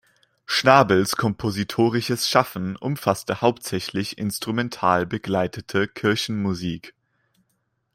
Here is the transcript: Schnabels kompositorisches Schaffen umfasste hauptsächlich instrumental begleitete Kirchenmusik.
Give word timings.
Schnabels 0.47 1.15
kompositorisches 1.15 2.27
Schaffen 2.27 2.75
umfasste 2.75 3.41
hauptsächlich 3.41 4.17
instrumental 4.17 5.05
begleitete 5.05 5.87
Kirchenmusik. 5.87 6.95